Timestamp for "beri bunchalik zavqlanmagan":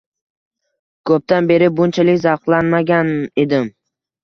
1.51-3.15